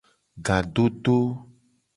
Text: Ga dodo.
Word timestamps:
Ga 0.45 0.57
dodo. 0.73 1.19